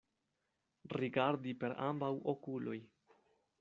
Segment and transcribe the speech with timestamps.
[1.01, 2.79] Rigardi per ambaŭ okuloj.